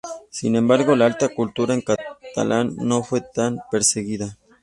[0.31, 4.35] Sin embargo, la alta cultura en catalán no fue tan perseguida.